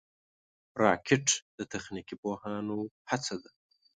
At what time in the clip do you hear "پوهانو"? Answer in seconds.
2.21-2.79